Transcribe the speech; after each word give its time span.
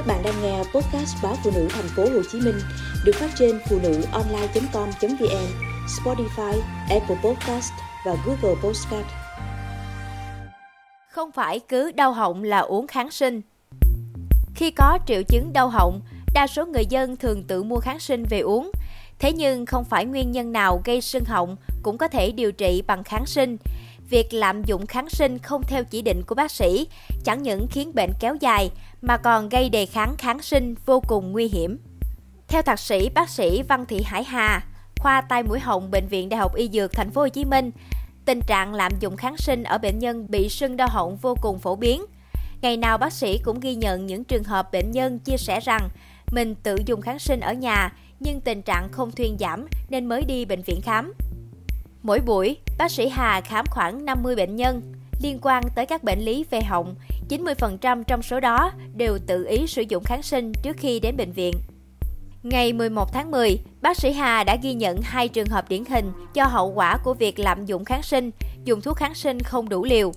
Các 0.00 0.06
bạn 0.06 0.22
đang 0.22 0.42
nghe 0.42 0.58
podcast 0.58 1.16
báo 1.22 1.36
phụ 1.44 1.50
nữ 1.54 1.68
thành 1.70 1.88
phố 1.96 2.02
Hồ 2.02 2.22
Chí 2.32 2.40
Minh 2.40 2.58
được 3.04 3.12
phát 3.14 3.30
trên 3.38 3.60
phụ 3.68 3.78
nữ 3.82 4.02
online.com.vn, 4.12 5.46
Spotify, 5.86 6.60
Apple 6.90 7.16
Podcast 7.24 7.72
và 8.06 8.16
Google 8.26 8.60
Podcast. 8.62 9.06
Không 11.10 11.32
phải 11.32 11.60
cứ 11.68 11.92
đau 11.92 12.12
họng 12.12 12.42
là 12.42 12.58
uống 12.58 12.86
kháng 12.86 13.10
sinh. 13.10 13.40
Khi 14.54 14.70
có 14.70 14.98
triệu 15.06 15.22
chứng 15.22 15.52
đau 15.52 15.68
họng, 15.68 16.00
đa 16.34 16.46
số 16.46 16.66
người 16.66 16.86
dân 16.86 17.16
thường 17.16 17.42
tự 17.42 17.62
mua 17.62 17.80
kháng 17.80 18.00
sinh 18.00 18.24
về 18.30 18.40
uống. 18.40 18.70
Thế 19.18 19.32
nhưng 19.32 19.66
không 19.66 19.84
phải 19.84 20.04
nguyên 20.06 20.30
nhân 20.30 20.52
nào 20.52 20.82
gây 20.84 21.00
sưng 21.00 21.24
họng 21.24 21.56
cũng 21.82 21.98
có 21.98 22.08
thể 22.08 22.32
điều 22.32 22.52
trị 22.52 22.82
bằng 22.86 23.04
kháng 23.04 23.26
sinh 23.26 23.56
việc 24.10 24.34
lạm 24.34 24.64
dụng 24.64 24.86
kháng 24.86 25.08
sinh 25.08 25.38
không 25.38 25.62
theo 25.62 25.84
chỉ 25.84 26.02
định 26.02 26.22
của 26.26 26.34
bác 26.34 26.50
sĩ 26.50 26.86
chẳng 27.24 27.42
những 27.42 27.66
khiến 27.70 27.92
bệnh 27.94 28.10
kéo 28.20 28.36
dài 28.40 28.70
mà 29.02 29.16
còn 29.16 29.48
gây 29.48 29.68
đề 29.68 29.86
kháng 29.86 30.16
kháng 30.18 30.42
sinh 30.42 30.74
vô 30.86 31.00
cùng 31.00 31.32
nguy 31.32 31.48
hiểm. 31.48 31.78
Theo 32.48 32.62
thạc 32.62 32.78
sĩ 32.78 33.08
bác 33.08 33.28
sĩ 33.28 33.62
Văn 33.62 33.86
Thị 33.86 34.02
Hải 34.04 34.24
Hà, 34.24 34.64
khoa 34.98 35.20
tai 35.20 35.42
mũi 35.42 35.60
họng 35.60 35.90
bệnh 35.90 36.08
viện 36.08 36.28
Đại 36.28 36.40
học 36.40 36.54
Y 36.54 36.68
Dược 36.68 36.92
Thành 36.92 37.10
phố 37.10 37.20
Hồ 37.20 37.28
Chí 37.28 37.44
Minh, 37.44 37.70
tình 38.24 38.40
trạng 38.46 38.74
lạm 38.74 38.92
dụng 39.00 39.16
kháng 39.16 39.36
sinh 39.36 39.62
ở 39.62 39.78
bệnh 39.78 39.98
nhân 39.98 40.26
bị 40.30 40.48
sưng 40.48 40.76
đau 40.76 40.88
họng 40.90 41.16
vô 41.16 41.34
cùng 41.42 41.58
phổ 41.58 41.76
biến. 41.76 42.04
Ngày 42.62 42.76
nào 42.76 42.98
bác 42.98 43.12
sĩ 43.12 43.38
cũng 43.38 43.60
ghi 43.60 43.74
nhận 43.74 44.06
những 44.06 44.24
trường 44.24 44.44
hợp 44.44 44.72
bệnh 44.72 44.90
nhân 44.90 45.18
chia 45.18 45.36
sẻ 45.36 45.60
rằng 45.60 45.88
mình 46.32 46.54
tự 46.54 46.76
dùng 46.86 47.00
kháng 47.00 47.18
sinh 47.18 47.40
ở 47.40 47.52
nhà 47.52 47.92
nhưng 48.20 48.40
tình 48.40 48.62
trạng 48.62 48.88
không 48.92 49.10
thuyên 49.12 49.36
giảm 49.40 49.66
nên 49.88 50.06
mới 50.06 50.22
đi 50.22 50.44
bệnh 50.44 50.62
viện 50.62 50.80
khám. 50.80 51.12
Mỗi 52.02 52.20
buổi, 52.20 52.56
bác 52.78 52.90
sĩ 52.90 53.08
Hà 53.08 53.40
khám 53.40 53.64
khoảng 53.70 54.04
50 54.04 54.36
bệnh 54.36 54.56
nhân 54.56 54.82
liên 55.22 55.38
quan 55.42 55.64
tới 55.74 55.86
các 55.86 56.04
bệnh 56.04 56.18
lý 56.18 56.44
về 56.50 56.60
họng, 56.60 56.94
90% 57.28 58.02
trong 58.02 58.22
số 58.22 58.40
đó 58.40 58.72
đều 58.96 59.18
tự 59.26 59.46
ý 59.46 59.66
sử 59.66 59.82
dụng 59.82 60.04
kháng 60.04 60.22
sinh 60.22 60.52
trước 60.62 60.76
khi 60.76 61.00
đến 61.00 61.16
bệnh 61.16 61.32
viện. 61.32 61.54
Ngày 62.42 62.72
11 62.72 63.12
tháng 63.12 63.30
10, 63.30 63.58
bác 63.82 63.96
sĩ 63.96 64.12
Hà 64.12 64.44
đã 64.44 64.56
ghi 64.62 64.74
nhận 64.74 65.00
hai 65.02 65.28
trường 65.28 65.46
hợp 65.46 65.68
điển 65.68 65.84
hình 65.84 66.12
do 66.34 66.44
hậu 66.44 66.72
quả 66.72 66.96
của 67.04 67.14
việc 67.14 67.38
lạm 67.38 67.66
dụng 67.66 67.84
kháng 67.84 68.02
sinh, 68.02 68.30
dùng 68.64 68.80
thuốc 68.80 68.96
kháng 68.96 69.14
sinh 69.14 69.40
không 69.40 69.68
đủ 69.68 69.84
liều. 69.84 70.12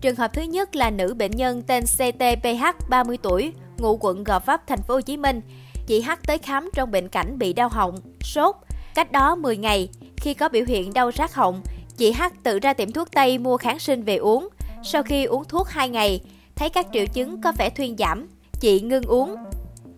Trường 0.00 0.16
hợp 0.16 0.32
thứ 0.34 0.42
nhất 0.42 0.76
là 0.76 0.90
nữ 0.90 1.14
bệnh 1.14 1.30
nhân 1.30 1.62
tên 1.62 1.84
CTPH 1.84 2.88
30 2.88 3.16
tuổi, 3.22 3.52
ngụ 3.78 3.98
quận 4.00 4.24
Gò 4.24 4.38
Vấp, 4.38 4.66
thành 4.66 4.82
phố 4.82 4.94
Hồ 4.94 5.00
Chí 5.00 5.16
Minh. 5.16 5.40
Chị 5.86 6.00
H 6.00 6.10
tới 6.26 6.38
khám 6.38 6.70
trong 6.74 6.90
bệnh 6.90 7.08
cảnh 7.08 7.38
bị 7.38 7.52
đau 7.52 7.68
họng, 7.68 7.96
sốt. 8.20 8.56
Cách 8.98 9.12
đó 9.12 9.34
10 9.34 9.56
ngày, 9.56 9.88
khi 10.16 10.34
có 10.34 10.48
biểu 10.48 10.64
hiện 10.66 10.92
đau 10.92 11.10
rát 11.12 11.32
họng, 11.32 11.62
chị 11.96 12.12
H 12.12 12.22
tự 12.42 12.58
ra 12.58 12.72
tiệm 12.72 12.92
thuốc 12.92 13.08
Tây 13.12 13.38
mua 13.38 13.56
kháng 13.56 13.78
sinh 13.78 14.02
về 14.02 14.16
uống. 14.16 14.48
Sau 14.82 15.02
khi 15.02 15.24
uống 15.24 15.44
thuốc 15.44 15.68
2 15.68 15.88
ngày, 15.88 16.20
thấy 16.56 16.70
các 16.70 16.86
triệu 16.92 17.06
chứng 17.06 17.40
có 17.40 17.52
vẻ 17.58 17.70
thuyên 17.70 17.96
giảm, 17.98 18.28
chị 18.60 18.80
ngưng 18.80 19.04
uống. 19.04 19.36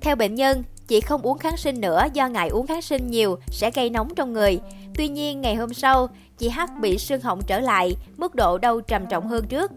Theo 0.00 0.16
bệnh 0.16 0.34
nhân, 0.34 0.62
chị 0.88 1.00
không 1.00 1.22
uống 1.22 1.38
kháng 1.38 1.56
sinh 1.56 1.80
nữa 1.80 2.02
do 2.12 2.28
ngại 2.28 2.48
uống 2.48 2.66
kháng 2.66 2.82
sinh 2.82 3.10
nhiều 3.10 3.38
sẽ 3.46 3.70
gây 3.70 3.90
nóng 3.90 4.14
trong 4.14 4.32
người. 4.32 4.60
Tuy 4.94 5.08
nhiên, 5.08 5.40
ngày 5.40 5.54
hôm 5.54 5.74
sau, 5.74 6.08
chị 6.38 6.48
H 6.48 6.60
bị 6.80 6.98
sưng 6.98 7.20
họng 7.20 7.40
trở 7.46 7.60
lại, 7.60 7.96
mức 8.16 8.34
độ 8.34 8.58
đau 8.58 8.80
trầm 8.80 9.06
trọng 9.06 9.28
hơn 9.28 9.46
trước. 9.48 9.72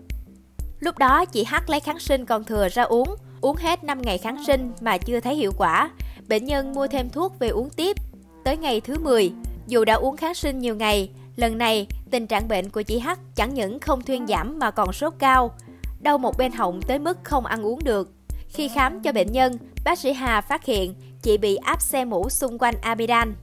Lúc 0.79 0.97
đó, 0.97 1.25
chị 1.25 1.43
H 1.43 1.55
lấy 1.67 1.79
kháng 1.79 1.99
sinh 1.99 2.25
còn 2.25 2.43
thừa 2.43 2.69
ra 2.69 2.83
uống, 2.83 3.15
uống 3.41 3.55
hết 3.55 3.83
5 3.83 4.01
ngày 4.01 4.17
kháng 4.17 4.43
sinh 4.47 4.71
mà 4.81 4.97
chưa 4.97 5.19
thấy 5.19 5.35
hiệu 5.35 5.51
quả. 5.57 5.91
Bệnh 6.27 6.45
nhân 6.45 6.73
mua 6.73 6.87
thêm 6.87 7.09
thuốc 7.09 7.39
về 7.39 7.47
uống 7.47 7.69
tiếp. 7.69 7.97
Tới 8.43 8.57
ngày 8.57 8.81
thứ 8.81 8.99
10, 8.99 9.31
dù 9.67 9.85
đã 9.85 9.93
uống 9.93 10.17
kháng 10.17 10.33
sinh 10.33 10.59
nhiều 10.59 10.75
ngày, 10.75 11.09
lần 11.35 11.57
này 11.57 11.87
tình 12.11 12.27
trạng 12.27 12.47
bệnh 12.47 12.69
của 12.69 12.81
chị 12.81 12.99
H 12.99 13.09
chẳng 13.35 13.53
những 13.53 13.79
không 13.79 14.01
thuyên 14.01 14.27
giảm 14.27 14.59
mà 14.59 14.71
còn 14.71 14.93
sốt 14.93 15.13
cao, 15.19 15.51
đau 15.99 16.17
một 16.17 16.37
bên 16.37 16.51
họng 16.51 16.81
tới 16.81 16.99
mức 16.99 17.17
không 17.23 17.45
ăn 17.45 17.65
uống 17.65 17.83
được. 17.83 18.09
Khi 18.49 18.67
khám 18.67 19.01
cho 19.01 19.11
bệnh 19.11 19.31
nhân, 19.31 19.57
bác 19.83 19.99
sĩ 19.99 20.13
Hà 20.13 20.41
phát 20.41 20.65
hiện 20.65 20.95
chị 21.21 21.37
bị 21.37 21.55
áp 21.55 21.81
xe 21.81 22.05
mũ 22.05 22.29
xung 22.29 22.57
quanh 22.57 22.75
amidan. 22.81 23.35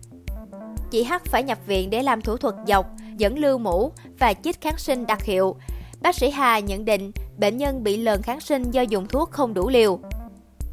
Chị 0.90 1.04
H 1.04 1.12
phải 1.24 1.42
nhập 1.42 1.58
viện 1.66 1.90
để 1.90 2.02
làm 2.02 2.20
thủ 2.20 2.36
thuật 2.36 2.54
dọc, 2.66 2.86
dẫn 3.16 3.38
lưu 3.38 3.58
mũ 3.58 3.92
và 4.18 4.34
chích 4.34 4.60
kháng 4.60 4.78
sinh 4.78 5.06
đặc 5.06 5.22
hiệu. 5.22 5.56
Bác 6.00 6.14
sĩ 6.14 6.30
Hà 6.30 6.58
nhận 6.58 6.84
định 6.84 7.12
bệnh 7.38 7.56
nhân 7.56 7.84
bị 7.84 7.96
lờn 7.96 8.22
kháng 8.22 8.40
sinh 8.40 8.70
do 8.70 8.82
dùng 8.82 9.06
thuốc 9.06 9.30
không 9.30 9.54
đủ 9.54 9.68
liều. 9.68 10.00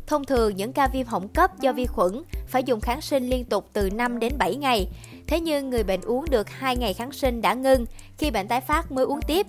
Thông 0.07 0.25
thường 0.25 0.55
những 0.55 0.73
ca 0.73 0.87
viêm 0.87 1.07
họng 1.07 1.27
cấp 1.27 1.59
do 1.59 1.73
vi 1.73 1.85
khuẩn 1.85 2.23
phải 2.47 2.63
dùng 2.63 2.79
kháng 2.81 3.01
sinh 3.01 3.29
liên 3.29 3.45
tục 3.45 3.69
từ 3.73 3.89
5 3.89 4.19
đến 4.19 4.33
7 4.37 4.55
ngày. 4.55 4.87
Thế 5.27 5.39
nhưng 5.39 5.69
người 5.69 5.83
bệnh 5.83 6.01
uống 6.01 6.25
được 6.29 6.49
2 6.49 6.77
ngày 6.77 6.93
kháng 6.93 7.11
sinh 7.11 7.41
đã 7.41 7.53
ngưng, 7.53 7.85
khi 8.17 8.31
bệnh 8.31 8.47
tái 8.47 8.61
phát 8.61 8.91
mới 8.91 9.05
uống 9.05 9.21
tiếp. 9.21 9.47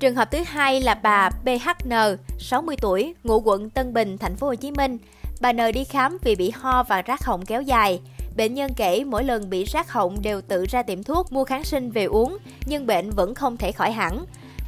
Trường 0.00 0.14
hợp 0.14 0.30
thứ 0.30 0.38
hai 0.46 0.80
là 0.80 0.94
bà 0.94 1.30
BHN, 1.44 2.16
60 2.38 2.76
tuổi, 2.80 3.14
ngụ 3.24 3.40
quận 3.40 3.70
Tân 3.70 3.94
Bình, 3.94 4.18
thành 4.18 4.36
phố 4.36 4.46
Hồ 4.46 4.54
Chí 4.54 4.70
Minh. 4.70 4.98
Bà 5.40 5.52
N 5.52 5.56
đi 5.74 5.84
khám 5.84 6.18
vì 6.22 6.34
bị 6.34 6.50
ho 6.50 6.82
và 6.82 7.02
rát 7.08 7.24
họng 7.24 7.46
kéo 7.46 7.62
dài. 7.62 8.00
Bệnh 8.36 8.54
nhân 8.54 8.70
kể 8.76 9.04
mỗi 9.04 9.24
lần 9.24 9.50
bị 9.50 9.64
rát 9.64 9.88
họng 9.88 10.22
đều 10.22 10.40
tự 10.40 10.64
ra 10.64 10.82
tiệm 10.82 11.02
thuốc 11.02 11.32
mua 11.32 11.44
kháng 11.44 11.64
sinh 11.64 11.90
về 11.90 12.04
uống, 12.04 12.38
nhưng 12.66 12.86
bệnh 12.86 13.10
vẫn 13.10 13.34
không 13.34 13.56
thể 13.56 13.72
khỏi 13.72 13.92
hẳn. 13.92 14.24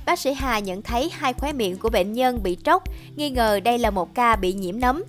Bác 0.07 0.19
sĩ 0.19 0.33
Hà 0.33 0.59
nhận 0.59 0.83
thấy 0.83 1.11
hai 1.13 1.33
khóe 1.33 1.53
miệng 1.53 1.77
của 1.77 1.89
bệnh 1.91 2.13
nhân 2.13 2.43
bị 2.43 2.57
tróc, 2.65 2.85
nghi 3.17 3.31
ngờ 3.31 3.61
đây 3.61 3.79
là 3.79 3.91
một 3.91 4.15
ca 4.15 4.37
bị 4.37 4.53
nhiễm 4.53 4.81
nấm. 4.81 5.03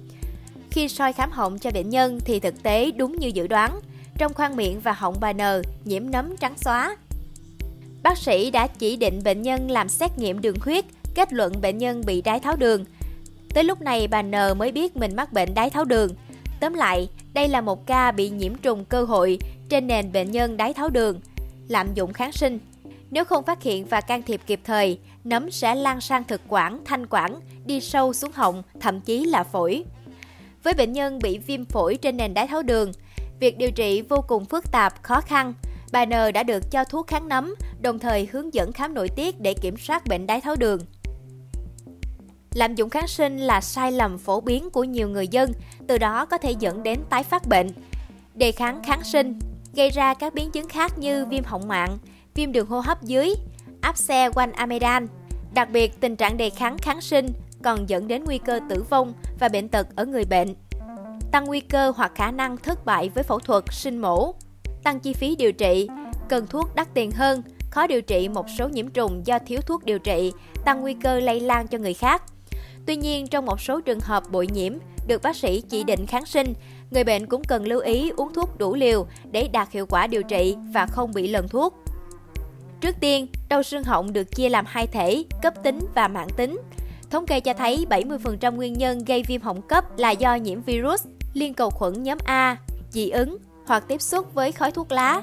Khi 0.71 0.87
soi 0.87 1.13
khám 1.13 1.31
họng 1.31 1.59
cho 1.59 1.71
bệnh 1.71 1.89
nhân 1.89 2.19
thì 2.25 2.39
thực 2.39 2.63
tế 2.63 2.91
đúng 2.91 3.19
như 3.19 3.27
dự 3.27 3.47
đoán. 3.47 3.79
Trong 4.17 4.33
khoang 4.33 4.55
miệng 4.55 4.79
và 4.79 4.93
họng 4.93 5.15
bà 5.19 5.33
N 5.33 5.41
nhiễm 5.85 6.11
nấm 6.11 6.37
trắng 6.37 6.53
xóa. 6.57 6.95
Bác 8.03 8.17
sĩ 8.17 8.51
đã 8.51 8.67
chỉ 8.67 8.95
định 8.95 9.19
bệnh 9.23 9.41
nhân 9.41 9.71
làm 9.71 9.89
xét 9.89 10.17
nghiệm 10.17 10.41
đường 10.41 10.57
huyết, 10.61 10.85
kết 11.15 11.33
luận 11.33 11.61
bệnh 11.61 11.77
nhân 11.77 12.01
bị 12.05 12.21
đái 12.21 12.39
tháo 12.39 12.55
đường. 12.55 12.85
Tới 13.53 13.63
lúc 13.63 13.81
này 13.81 14.07
bà 14.07 14.21
N 14.21 14.31
mới 14.57 14.71
biết 14.71 14.97
mình 14.97 15.15
mắc 15.15 15.33
bệnh 15.33 15.53
đái 15.53 15.69
tháo 15.69 15.85
đường. 15.85 16.09
Tóm 16.59 16.73
lại, 16.73 17.09
đây 17.33 17.47
là 17.47 17.61
một 17.61 17.85
ca 17.85 18.11
bị 18.11 18.29
nhiễm 18.29 18.55
trùng 18.55 18.85
cơ 18.85 19.03
hội 19.03 19.39
trên 19.69 19.87
nền 19.87 20.11
bệnh 20.11 20.31
nhân 20.31 20.57
đái 20.57 20.73
tháo 20.73 20.89
đường, 20.89 21.19
lạm 21.67 21.93
dụng 21.93 22.13
kháng 22.13 22.31
sinh. 22.31 22.59
Nếu 23.13 23.25
không 23.25 23.43
phát 23.43 23.63
hiện 23.63 23.85
và 23.85 24.01
can 24.01 24.21
thiệp 24.21 24.41
kịp 24.45 24.59
thời, 24.63 24.99
nấm 25.23 25.51
sẽ 25.51 25.75
lan 25.75 26.01
sang 26.01 26.23
thực 26.23 26.41
quản, 26.47 26.79
thanh 26.85 27.07
quản, 27.07 27.39
đi 27.65 27.81
sâu 27.81 28.13
xuống 28.13 28.31
họng, 28.33 28.63
thậm 28.79 29.01
chí 29.01 29.25
là 29.25 29.43
phổi. 29.43 29.83
Với 30.63 30.73
bệnh 30.73 30.93
nhân 30.93 31.19
bị 31.19 31.37
viêm 31.37 31.65
phổi 31.65 31.97
trên 31.97 32.17
nền 32.17 32.33
đái 32.33 32.47
tháo 32.47 32.63
đường, 32.63 32.91
việc 33.39 33.57
điều 33.57 33.71
trị 33.71 34.01
vô 34.01 34.23
cùng 34.27 34.45
phức 34.45 34.71
tạp, 34.71 35.03
khó 35.03 35.21
khăn. 35.21 35.53
Bà 35.91 36.05
N 36.05 36.09
đã 36.33 36.43
được 36.43 36.71
cho 36.71 36.83
thuốc 36.83 37.07
kháng 37.07 37.27
nấm, 37.27 37.55
đồng 37.81 37.99
thời 37.99 38.27
hướng 38.31 38.53
dẫn 38.53 38.71
khám 38.71 38.93
nội 38.93 39.09
tiết 39.15 39.41
để 39.41 39.53
kiểm 39.53 39.77
soát 39.77 40.07
bệnh 40.07 40.27
đái 40.27 40.41
tháo 40.41 40.55
đường. 40.55 40.79
Lạm 42.53 42.75
dụng 42.75 42.89
kháng 42.89 43.07
sinh 43.07 43.37
là 43.37 43.61
sai 43.61 43.91
lầm 43.91 44.17
phổ 44.17 44.41
biến 44.41 44.69
của 44.69 44.83
nhiều 44.83 45.09
người 45.09 45.27
dân, 45.27 45.51
từ 45.87 45.97
đó 45.97 46.25
có 46.25 46.37
thể 46.37 46.51
dẫn 46.59 46.83
đến 46.83 46.99
tái 47.09 47.23
phát 47.23 47.47
bệnh. 47.47 47.67
Đề 48.35 48.51
kháng 48.51 48.83
kháng 48.83 49.03
sinh 49.03 49.39
gây 49.75 49.89
ra 49.89 50.13
các 50.13 50.33
biến 50.33 50.51
chứng 50.51 50.67
khác 50.67 50.97
như 50.97 51.25
viêm 51.25 51.43
họng 51.43 51.67
mạng, 51.67 51.97
viêm 52.35 52.51
đường 52.51 52.67
hô 52.67 52.79
hấp 52.79 53.03
dưới, 53.03 53.33
áp 53.81 53.97
xe 53.97 54.29
quanh 54.29 54.51
amidan. 54.51 55.07
Đặc 55.53 55.69
biệt, 55.71 55.99
tình 55.99 56.15
trạng 56.15 56.37
đề 56.37 56.49
kháng 56.49 56.77
kháng 56.77 57.01
sinh 57.01 57.27
còn 57.63 57.89
dẫn 57.89 58.07
đến 58.07 58.23
nguy 58.23 58.37
cơ 58.37 58.59
tử 58.69 58.83
vong 58.89 59.13
và 59.39 59.49
bệnh 59.49 59.69
tật 59.69 59.87
ở 59.95 60.05
người 60.05 60.25
bệnh. 60.25 60.55
Tăng 61.31 61.45
nguy 61.45 61.59
cơ 61.59 61.93
hoặc 61.95 62.11
khả 62.15 62.31
năng 62.31 62.57
thất 62.57 62.85
bại 62.85 63.09
với 63.09 63.23
phẫu 63.23 63.39
thuật, 63.39 63.63
sinh 63.71 63.97
mổ. 63.97 64.33
Tăng 64.83 64.99
chi 64.99 65.13
phí 65.13 65.35
điều 65.35 65.51
trị, 65.51 65.87
cần 66.29 66.47
thuốc 66.47 66.75
đắt 66.75 66.93
tiền 66.93 67.11
hơn, 67.11 67.41
khó 67.71 67.87
điều 67.87 68.01
trị 68.01 68.29
một 68.29 68.45
số 68.57 68.69
nhiễm 68.69 68.89
trùng 68.89 69.21
do 69.25 69.39
thiếu 69.39 69.61
thuốc 69.61 69.85
điều 69.85 69.99
trị, 69.99 70.31
tăng 70.65 70.81
nguy 70.81 70.93
cơ 70.93 71.19
lây 71.19 71.39
lan 71.39 71.67
cho 71.67 71.77
người 71.77 71.93
khác. 71.93 72.23
Tuy 72.85 72.95
nhiên, 72.95 73.27
trong 73.27 73.45
một 73.45 73.61
số 73.61 73.81
trường 73.81 73.99
hợp 73.99 74.23
bội 74.31 74.47
nhiễm, 74.53 74.73
được 75.07 75.21
bác 75.21 75.35
sĩ 75.35 75.61
chỉ 75.61 75.83
định 75.83 76.05
kháng 76.05 76.25
sinh, 76.25 76.53
người 76.91 77.03
bệnh 77.03 77.25
cũng 77.25 77.43
cần 77.43 77.67
lưu 77.67 77.79
ý 77.79 78.11
uống 78.17 78.33
thuốc 78.33 78.57
đủ 78.57 78.75
liều 78.75 79.05
để 79.31 79.47
đạt 79.47 79.71
hiệu 79.71 79.85
quả 79.85 80.07
điều 80.07 80.23
trị 80.23 80.55
và 80.73 80.85
không 80.85 81.13
bị 81.13 81.27
lần 81.27 81.47
thuốc. 81.47 81.82
Trước 82.83 82.95
tiên, 82.99 83.27
đau 83.49 83.63
xương 83.63 83.83
họng 83.83 84.13
được 84.13 84.35
chia 84.35 84.49
làm 84.49 84.65
hai 84.67 84.87
thể, 84.87 85.23
cấp 85.41 85.53
tính 85.63 85.79
và 85.95 86.07
mãn 86.07 86.27
tính. 86.37 86.61
Thống 87.09 87.25
kê 87.25 87.39
cho 87.39 87.53
thấy 87.53 87.85
70% 87.89 88.55
nguyên 88.55 88.73
nhân 88.73 89.05
gây 89.05 89.23
viêm 89.23 89.41
họng 89.41 89.61
cấp 89.61 89.97
là 89.97 90.11
do 90.11 90.35
nhiễm 90.35 90.61
virus, 90.61 91.05
liên 91.33 91.53
cầu 91.53 91.69
khuẩn 91.69 92.03
nhóm 92.03 92.17
A, 92.25 92.57
dị 92.89 93.09
ứng 93.09 93.37
hoặc 93.65 93.83
tiếp 93.87 94.01
xúc 94.01 94.33
với 94.33 94.51
khói 94.51 94.71
thuốc 94.71 94.91
lá. 94.91 95.21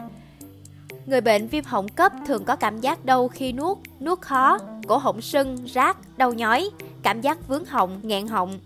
Người 1.06 1.20
bệnh 1.20 1.48
viêm 1.48 1.64
họng 1.64 1.88
cấp 1.88 2.12
thường 2.26 2.44
có 2.44 2.56
cảm 2.56 2.80
giác 2.80 3.04
đau 3.04 3.28
khi 3.28 3.52
nuốt, 3.52 3.78
nuốt 4.00 4.20
khó, 4.20 4.58
cổ 4.86 4.96
họng 4.96 5.20
sưng, 5.20 5.58
rát, 5.74 5.96
đau 6.16 6.32
nhói, 6.32 6.70
cảm 7.02 7.20
giác 7.20 7.48
vướng 7.48 7.64
họng, 7.64 8.00
nghẹn 8.02 8.26
họng. 8.26 8.58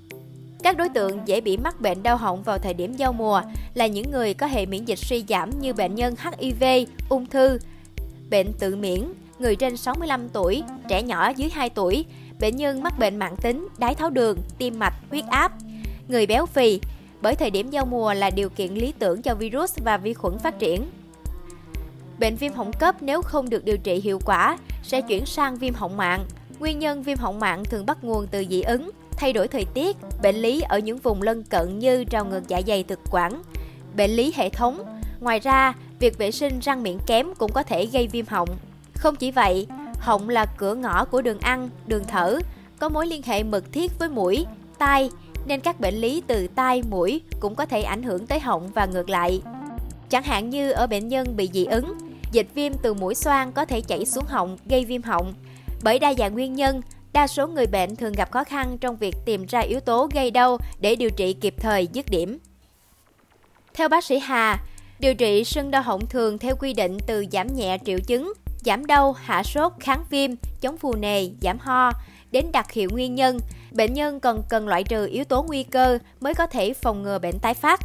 Các 0.63 0.77
đối 0.77 0.89
tượng 0.89 1.21
dễ 1.25 1.41
bị 1.41 1.57
mắc 1.57 1.81
bệnh 1.81 2.03
đau 2.03 2.17
họng 2.17 2.43
vào 2.43 2.59
thời 2.59 2.75
điểm 2.75 2.93
giao 2.97 3.13
mùa 3.13 3.43
là 3.75 3.87
những 3.87 4.11
người 4.11 4.35
có 4.35 4.47
hệ 4.47 4.67
miễn 4.67 4.85
dịch 4.85 4.99
suy 4.99 5.25
giảm 5.29 5.61
như 5.61 5.73
bệnh 5.73 5.95
nhân 5.95 6.15
HIV, 6.41 6.65
ung 7.09 7.27
thư, 7.27 7.59
bệnh 8.31 8.53
tự 8.53 8.77
miễn, 8.77 9.13
người 9.39 9.57
trên 9.57 9.77
65 9.77 10.29
tuổi, 10.29 10.63
trẻ 10.89 11.03
nhỏ 11.03 11.29
dưới 11.37 11.51
2 11.51 11.71
tuổi, 11.71 12.05
bệnh 12.41 12.57
nhân 12.57 12.83
mắc 12.83 12.99
bệnh 12.99 13.17
mạng 13.17 13.37
tính, 13.43 13.69
đái 13.79 13.95
tháo 13.95 14.11
đường, 14.11 14.39
tim 14.59 14.79
mạch, 14.79 14.95
huyết 15.11 15.25
áp, 15.27 15.53
người 16.09 16.27
béo 16.27 16.47
phì, 16.47 16.81
bởi 17.23 17.35
thời 17.37 17.51
điểm 17.51 17.71
giao 17.71 17.87
mùa 17.87 18.15
là 18.15 18.31
điều 18.31 18.49
kiện 18.49 18.75
lý 18.75 18.93
tưởng 18.99 19.23
cho 19.23 19.35
virus 19.35 19.79
và 19.85 19.97
vi 19.97 20.15
khuẩn 20.15 20.39
phát 20.39 20.59
triển. 20.59 20.91
Bệnh 22.19 22.37
viêm 22.37 22.53
họng 22.53 22.73
cấp 22.73 22.97
nếu 23.01 23.23
không 23.23 23.51
được 23.51 23.65
điều 23.65 23.79
trị 23.79 24.01
hiệu 24.01 24.21
quả 24.25 24.59
sẽ 24.83 25.01
chuyển 25.01 25.27
sang 25.27 25.57
viêm 25.57 25.75
họng 25.75 25.97
mạng. 25.97 26.25
Nguyên 26.59 26.79
nhân 26.79 27.03
viêm 27.03 27.19
họng 27.19 27.41
mạng 27.41 27.65
thường 27.65 27.87
bắt 27.87 28.05
nguồn 28.05 28.27
từ 28.27 28.45
dị 28.51 28.63
ứng. 28.63 28.91
thay 29.17 29.33
đổi 29.33 29.49
thời 29.49 29.65
tiết, 29.75 29.97
bệnh 30.23 30.37
lý 30.37 30.61
ở 30.61 30.79
những 30.79 30.99
vùng 30.99 31.23
lân 31.23 31.43
cận 31.43 31.79
như 31.79 32.05
trào 32.05 32.25
ngược 32.25 32.49
dạ 32.49 32.61
dày 32.67 32.83
thực 32.83 33.01
quản, 33.11 33.43
bệnh 33.97 34.11
lý 34.11 34.33
hệ 34.37 34.51
thống. 34.51 34.83
Ngoài 35.21 35.41
ra, 35.41 35.75
việc 36.05 36.19
vệ 36.19 36.31
sinh 36.31 36.61
răng 36.61 36.83
miệng 36.83 36.99
kém 37.07 37.35
cũng 37.39 37.53
có 37.53 37.63
thể 37.63 37.87
gây 37.87 38.07
viêm 38.07 38.27
họng. 38.27 38.49
Không 38.95 39.17
chỉ 39.17 39.31
vậy, 39.31 39.67
họng 39.99 40.29
là 40.29 40.47
cửa 40.47 40.75
ngõ 40.75 41.05
của 41.05 41.23
đường 41.23 41.39
ăn, 41.41 41.71
đường 41.87 42.05
thở, 42.05 42.39
có 42.79 42.89
mối 42.89 43.07
liên 43.07 43.23
hệ 43.23 43.43
mật 43.43 43.65
thiết 43.73 43.99
với 43.99 44.09
mũi, 44.09 44.47
tai, 44.79 45.11
nên 45.47 45.61
các 45.61 45.81
bệnh 45.81 45.95
lý 45.95 46.23
từ 46.27 46.47
tai, 46.47 46.83
mũi 46.91 47.21
cũng 47.41 47.55
có 47.55 47.67
thể 47.67 47.83
ảnh 47.83 48.03
hưởng 48.03 48.27
tới 48.27 48.41
họng 48.41 48.69
và 48.69 48.87
ngược 48.87 49.11
lại. 49.11 49.43
Chẳng 50.11 50.23
hạn 50.23 50.51
như 50.51 50.71
ở 50.71 50.87
bệnh 50.87 51.09
nhân 51.09 51.37
bị 51.37 51.51
dị 51.53 51.65
ứng, 51.65 51.99
dịch 52.33 52.47
viêm 52.55 52.73
từ 52.83 52.95
mũi 52.95 53.15
xoang 53.15 53.53
có 53.53 53.65
thể 53.65 53.81
chảy 53.81 54.07
xuống 54.07 54.25
họng 54.25 54.59
gây 54.67 54.85
viêm 54.85 55.03
họng. 55.03 55.35
Bởi 55.83 55.99
đa 55.99 56.15
dạng 56.15 56.35
nguyên 56.35 56.55
nhân, 56.55 56.81
đa 57.13 57.27
số 57.27 57.47
người 57.47 57.67
bệnh 57.67 57.97
thường 57.97 58.13
gặp 58.13 58.31
khó 58.31 58.45
khăn 58.45 58.79
trong 58.79 58.97
việc 58.97 59.15
tìm 59.25 59.47
ra 59.47 59.61
yếu 59.61 59.81
tố 59.81 60.09
gây 60.15 60.31
đau 60.31 60.59
để 60.81 60.97
điều 60.97 61.11
trị 61.11 61.33
kịp 61.33 61.55
thời 61.59 61.87
dứt 61.87 62.07
điểm. 62.11 62.39
Theo 63.75 63.89
bác 63.89 64.05
sĩ 64.05 64.19
Hà, 64.19 64.61
điều 64.99 65.15
trị 65.15 65.45
sưng 65.45 65.71
đau 65.71 65.83
họng 65.83 66.07
thường 66.07 66.39
theo 66.39 66.57
quy 66.57 66.73
định 66.73 66.99
từ 67.07 67.25
giảm 67.33 67.47
nhẹ 67.57 67.79
triệu 67.85 67.99
chứng, 68.01 68.33
giảm 68.65 68.87
đau, 68.87 69.13
hạ 69.13 69.43
sốt, 69.43 69.73
kháng 69.81 70.05
viêm, 70.11 70.31
chống 70.61 70.77
phù 70.77 70.95
nề, 70.95 71.29
giảm 71.43 71.59
ho, 71.59 71.93
đến 72.31 72.53
đặc 72.53 72.73
hiệu 72.73 72.89
nguyên 72.93 73.15
nhân, 73.15 73.39
bệnh 73.73 73.95
nhân 73.95 74.21
còn 74.21 74.43
cần 74.49 74.69
loại 74.69 74.85
trừ 74.85 75.07
yếu 75.07 75.25
tố 75.25 75.43
nguy 75.43 75.63
cơ 75.63 75.99
mới 76.21 76.35
có 76.35 76.47
thể 76.47 76.75
phòng 76.75 77.03
ngừa 77.03 77.19
bệnh 77.19 77.39
tái 77.39 77.55
phát. 77.55 77.81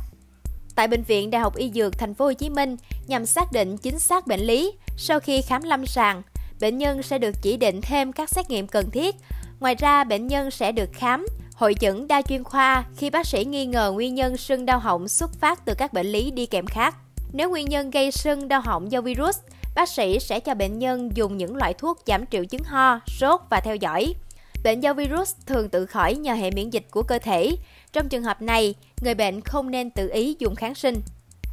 Tại 0.76 0.88
bệnh 0.88 1.04
viện 1.04 1.30
Đại 1.30 1.42
học 1.42 1.56
Y 1.56 1.72
Dược 1.72 2.00
Thành 2.00 2.14
phố 2.14 2.26
Hồ 2.26 2.34
Chí 2.34 2.50
Minh 2.50 2.76
nhằm 3.08 3.26
xác 3.26 3.52
định 3.52 3.78
chính 3.78 4.00
xác 4.00 4.28
bệnh 4.28 4.40
lý, 4.40 4.74
sau 4.98 5.20
khi 5.20 5.42
khám 5.42 5.64
lâm 5.64 5.86
sàng, 5.86 6.22
bệnh 6.62 6.78
nhân 6.78 7.04
sẽ 7.04 7.18
được 7.18 7.36
chỉ 7.42 7.58
định 7.58 7.82
thêm 7.82 8.12
các 8.12 8.30
xét 8.30 8.50
nghiệm 8.50 8.68
cần 8.68 8.90
thiết. 8.92 9.16
Ngoài 9.60 9.76
ra, 9.76 10.04
bệnh 10.04 10.28
nhân 10.28 10.52
sẽ 10.52 10.72
được 10.72 10.90
khám, 10.94 11.26
hội 11.60 11.76
chẩn 11.80 12.08
đa 12.08 12.22
chuyên 12.22 12.44
khoa 12.44 12.86
khi 12.98 13.10
bác 13.10 13.26
sĩ 13.26 13.46
nghi 13.46 13.66
ngờ 13.66 13.92
nguyên 13.92 14.16
nhân 14.16 14.38
sưng 14.38 14.66
đau 14.66 14.80
họng 14.80 15.08
xuất 15.08 15.32
phát 15.40 15.66
từ 15.66 15.74
các 15.78 15.94
bệnh 15.94 16.08
lý 16.08 16.32
đi 16.32 16.46
kèm 16.46 16.66
khác. 16.66 16.96
Nếu 17.34 17.50
nguyên 17.50 17.70
nhân 17.70 17.92
gây 17.92 18.12
sưng 18.12 18.48
đau 18.48 18.62
họng 18.62 18.92
do 18.92 19.02
virus, 19.02 19.38
bác 19.76 19.90
sĩ 19.90 20.20
sẽ 20.20 20.40
cho 20.40 20.54
bệnh 20.54 20.80
nhân 20.80 21.10
dùng 21.14 21.38
những 21.38 21.56
loại 21.56 21.74
thuốc 21.74 22.02
giảm 22.08 22.26
triệu 22.26 22.46
chứng 22.46 22.64
ho, 22.64 23.00
sốt 23.08 23.42
và 23.50 23.60
theo 23.60 23.76
dõi. 23.76 24.14
Bệnh 24.64 24.80
do 24.80 24.94
virus 24.94 25.36
thường 25.46 25.70
tự 25.70 25.86
khỏi 25.86 26.16
nhờ 26.16 26.34
hệ 26.34 26.52
miễn 26.52 26.70
dịch 26.70 26.88
của 26.92 27.04
cơ 27.04 27.20
thể. 27.20 27.56
Trong 27.94 28.10
trường 28.10 28.24
hợp 28.24 28.42
này, 28.42 28.76
người 29.02 29.14
bệnh 29.14 29.42
không 29.42 29.72
nên 29.72 29.90
tự 29.90 30.10
ý 30.10 30.36
dùng 30.40 30.56
kháng 30.56 30.76
sinh. 30.76 31.02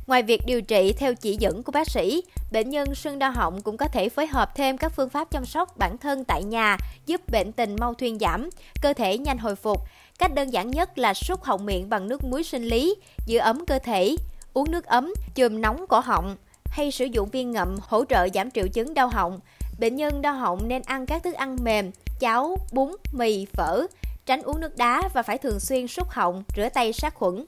Ngoài 0.06 0.23
việc 0.23 0.43
điều 0.47 0.62
trị 0.62 0.93
theo 0.93 1.14
chỉ 1.14 1.37
dẫn 1.41 1.62
của 1.62 1.73
bác 1.73 1.91
sĩ, 1.91 2.23
bệnh 2.53 2.70
nhân 2.70 2.94
sưng 2.94 3.19
đau 3.19 3.32
họng 3.32 3.62
cũng 3.62 3.76
có 3.76 3.88
thể 3.88 4.08
phối 4.08 4.26
hợp 4.26 4.55
thêm 4.55 4.79
các 4.79 4.93
phương 4.97 5.11
pháp 5.11 5.31
chăm 5.31 5.47
sóc 5.47 5.76
bản 5.76 5.99
thân 5.99 6.25
tại 6.25 6.44
nhà 6.44 6.76
giúp 7.06 7.20
bệnh 7.32 7.53
tình 7.53 7.76
mau 7.81 7.94
thuyên 7.94 8.19
giảm, 8.19 8.50
cơ 8.82 8.93
thể 8.93 9.19
nhanh 9.19 9.38
hồi 9.38 9.56
phục. 9.56 9.81
Cách 10.19 10.35
đơn 10.35 10.53
giản 10.53 10.70
nhất 10.70 10.99
là 10.99 11.14
súc 11.14 11.44
họng 11.44 11.67
miệng 11.67 11.88
bằng 11.88 12.08
nước 12.08 12.25
muối 12.25 12.44
sinh 12.44 12.64
lý, 12.64 12.94
giữ 13.26 13.38
ấm 13.38 13.67
cơ 13.67 13.79
thể, 13.79 14.17
uống 14.53 14.70
nước 14.70 14.85
ấm, 14.85 15.14
chườm 15.35 15.61
nóng 15.61 15.87
cổ 15.88 16.00
họng 16.00 16.37
hay 16.64 16.91
sử 16.91 17.05
dụng 17.05 17.29
viên 17.29 17.50
ngậm 17.50 17.76
hỗ 17.82 18.05
trợ 18.05 18.29
giảm 18.35 18.50
triệu 18.50 18.69
chứng 18.69 18.94
đau 18.94 19.08
họng. 19.08 19.41
Bệnh 19.79 19.97
nhân 19.97 20.23
đau 20.23 20.35
họng 20.35 20.69
nên 20.69 20.82
ăn 20.82 21.06
các 21.06 21.23
thức 21.25 21.35
ăn 21.35 21.56
mềm, 21.62 21.91
cháo, 22.20 22.56
bún, 22.73 22.97
mì, 23.12 23.47
phở, 23.53 23.87
tránh 24.26 24.43
uống 24.43 24.61
nước 24.61 24.76
đá 24.76 25.03
và 25.14 25.23
phải 25.23 25.38
thường 25.38 25.61
xuyên 25.61 25.88
súc 25.88 26.08
họng, 26.08 26.44
rửa 26.56 26.69
tay 26.75 26.93
sát 26.93 27.14
khuẩn. 27.14 27.44